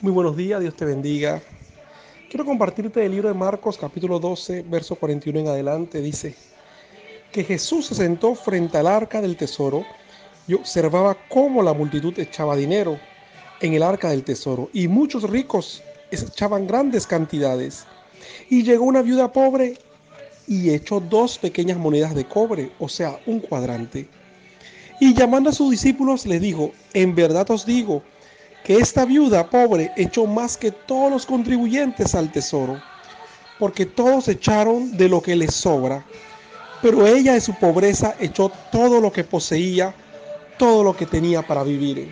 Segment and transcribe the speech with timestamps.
[0.00, 1.40] Muy buenos días, Dios te bendiga.
[2.28, 6.00] Quiero compartirte el libro de Marcos capítulo 12, verso 41 en adelante.
[6.00, 6.34] Dice
[7.30, 9.84] que Jesús se sentó frente al arca del tesoro
[10.48, 12.98] y observaba cómo la multitud echaba dinero
[13.60, 15.80] en el arca del tesoro y muchos ricos
[16.10, 17.86] echaban grandes cantidades.
[18.50, 19.78] Y llegó una viuda pobre
[20.48, 24.08] y echó dos pequeñas monedas de cobre, o sea, un cuadrante.
[25.00, 28.02] Y llamando a sus discípulos les dijo, en verdad os digo,
[28.64, 32.80] que esta viuda pobre echó más que todos los contribuyentes al tesoro,
[33.58, 36.02] porque todos echaron de lo que les sobra,
[36.80, 39.94] pero ella de su pobreza echó todo lo que poseía,
[40.58, 42.10] todo lo que tenía para vivir.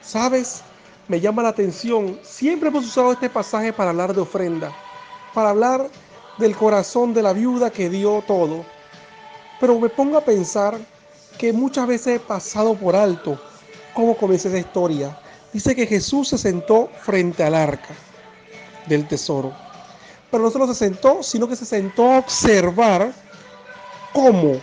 [0.00, 0.62] ¿Sabes?
[1.06, 4.72] Me llama la atención, siempre hemos usado este pasaje para hablar de ofrenda,
[5.34, 5.90] para hablar
[6.38, 8.64] del corazón de la viuda que dio todo,
[9.60, 10.78] pero me pongo a pensar
[11.36, 13.38] que muchas veces he pasado por alto
[13.92, 15.18] cómo comienza esa historia
[15.54, 17.94] dice que Jesús se sentó frente al arca
[18.86, 19.54] del tesoro.
[20.30, 23.12] Pero no solo se sentó, sino que se sentó a observar
[24.12, 24.60] cómo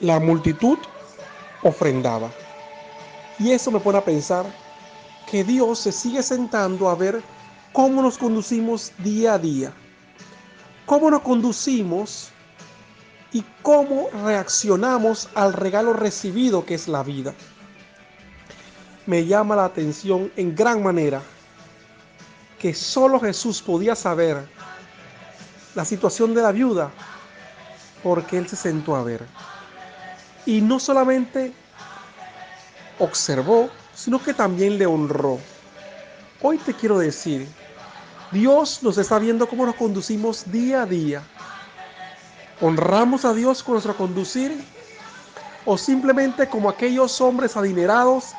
[0.00, 0.78] la multitud
[1.62, 2.30] ofrendaba.
[3.38, 4.46] Y eso me pone a pensar
[5.30, 7.22] que Dios se sigue sentando a ver
[7.74, 9.74] cómo nos conducimos día a día,
[10.86, 12.30] cómo nos conducimos
[13.30, 17.34] y cómo reaccionamos al regalo recibido que es la vida
[19.10, 21.20] me llama la atención en gran manera
[22.60, 24.48] que solo Jesús podía saber
[25.74, 26.92] la situación de la viuda
[28.04, 29.26] porque él se sentó a ver.
[30.46, 31.52] Y no solamente
[33.00, 35.40] observó, sino que también le honró.
[36.40, 37.48] Hoy te quiero decir,
[38.30, 41.20] Dios nos está viendo cómo nos conducimos día a día.
[42.60, 44.64] ¿Honramos a Dios con nuestro conducir?
[45.64, 48.34] ¿O simplemente como aquellos hombres adinerados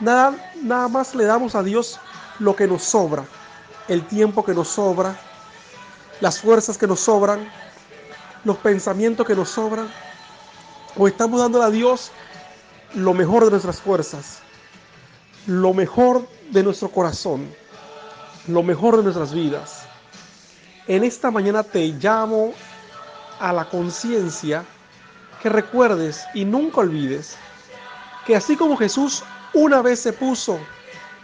[0.00, 2.00] Nada, nada más le damos a Dios
[2.38, 3.24] lo que nos sobra,
[3.88, 5.16] el tiempo que nos sobra,
[6.20, 7.48] las fuerzas que nos sobran,
[8.44, 9.88] los pensamientos que nos sobran.
[10.96, 12.12] O estamos dándole a Dios
[12.94, 14.38] lo mejor de nuestras fuerzas,
[15.46, 17.52] lo mejor de nuestro corazón,
[18.46, 19.86] lo mejor de nuestras vidas.
[20.86, 22.52] En esta mañana te llamo
[23.40, 24.64] a la conciencia
[25.42, 27.36] que recuerdes y nunca olvides
[28.26, 29.22] que así como Jesús
[29.54, 30.58] una vez se puso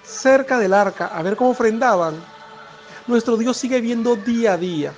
[0.02, 2.14] cerca del arca a ver cómo ofrendaban,
[3.06, 4.92] nuestro Dios sigue viendo día a día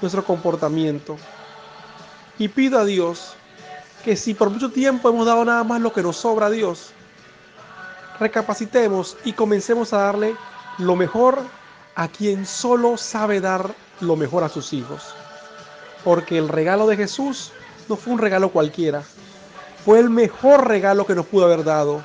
[0.00, 1.16] nuestro comportamiento.
[2.38, 3.34] Y pido a Dios
[4.04, 6.92] que si por mucho tiempo hemos dado nada más lo que nos sobra a Dios,
[8.18, 10.34] recapacitemos y comencemos a darle
[10.78, 11.38] lo mejor
[11.96, 15.14] a quien solo sabe dar lo mejor a sus hijos.
[16.02, 17.52] Porque el regalo de Jesús
[17.88, 19.02] no fue un regalo cualquiera,
[19.84, 22.02] fue el mejor regalo que nos pudo haber dado.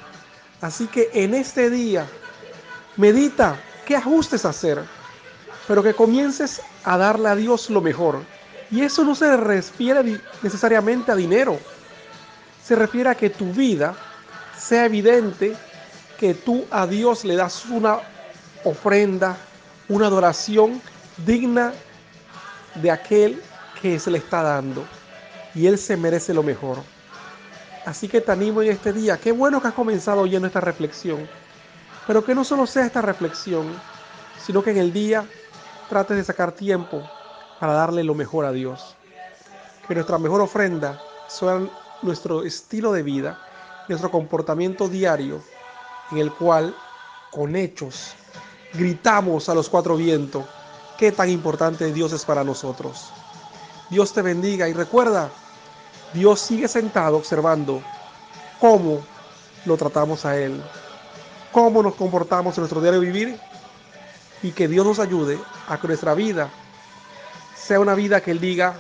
[0.61, 2.07] Así que en este día,
[2.97, 4.83] medita qué ajustes hacer,
[5.67, 8.21] pero que comiences a darle a Dios lo mejor.
[8.71, 11.59] Y eso no se refiere necesariamente a dinero,
[12.63, 13.95] se refiere a que tu vida
[14.57, 15.55] sea evidente
[16.17, 17.99] que tú a Dios le das una
[18.63, 19.37] ofrenda,
[19.87, 20.81] una adoración
[21.25, 21.73] digna
[22.75, 23.41] de aquel
[23.81, 24.85] que se le está dando.
[25.53, 26.79] Y Él se merece lo mejor.
[27.85, 29.17] Así que te animo en este día.
[29.17, 31.27] Qué bueno que has comenzado oyendo esta reflexión.
[32.07, 33.67] Pero que no solo sea esta reflexión,
[34.43, 35.25] sino que en el día
[35.89, 37.07] trates de sacar tiempo
[37.59, 38.95] para darle lo mejor a Dios.
[39.87, 41.59] Que nuestra mejor ofrenda sea
[42.01, 43.39] nuestro estilo de vida,
[43.87, 45.43] nuestro comportamiento diario,
[46.11, 46.75] en el cual
[47.31, 48.15] con hechos
[48.73, 50.43] gritamos a los cuatro vientos
[50.97, 53.11] qué tan importante Dios es para nosotros.
[53.89, 55.29] Dios te bendiga y recuerda,
[56.15, 57.83] Dios sigue sentado observando
[58.59, 59.05] cómo
[59.65, 60.61] lo tratamos a Él,
[61.51, 63.37] cómo nos comportamos en nuestro diario vivir
[64.41, 65.37] y que Dios nos ayude
[65.67, 66.49] a que nuestra vida
[67.55, 68.75] sea una vida que Él diga,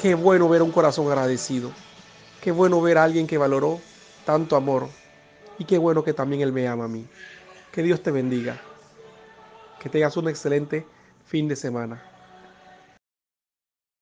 [0.00, 1.72] qué bueno ver un corazón agradecido,
[2.40, 3.80] qué bueno ver a alguien que valoró
[4.24, 4.88] tanto amor
[5.58, 7.04] y qué bueno que también Él me ama a mí.
[7.72, 8.60] Que Dios te bendiga,
[9.80, 10.86] que tengas un excelente
[11.26, 12.00] fin de semana.